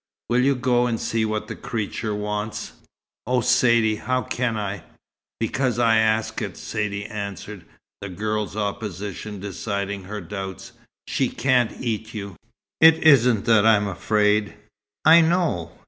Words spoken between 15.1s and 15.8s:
know!